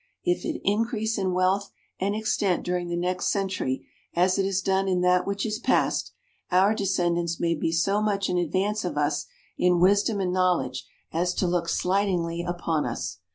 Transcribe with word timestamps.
If 0.23 0.45
it 0.45 0.59
increase 0.63 1.19
in 1.19 1.31
wealth 1.31 1.69
and 1.99 2.15
extent 2.15 2.63
during 2.65 2.87
the 2.89 2.95
next 2.97 3.27
century 3.27 3.87
as 4.15 4.39
it 4.39 4.45
has 4.45 4.61
done 4.63 4.87
in 4.87 5.01
that 5.01 5.27
which 5.27 5.45
is 5.45 5.59
past, 5.59 6.11
our 6.49 6.73
descendants 6.73 7.39
may 7.39 7.53
be 7.53 7.71
so 7.71 8.01
much 8.01 8.27
in 8.27 8.39
advance 8.39 8.83
of 8.83 8.97
us 8.97 9.27
in 9.59 9.79
wisdom 9.79 10.19
and 10.19 10.33
knowledge 10.33 10.87
as 11.13 11.35
to 11.35 11.45
look 11.45 11.69
slightingly 11.69 12.41
upon 12.41 12.83
us. 12.83 13.19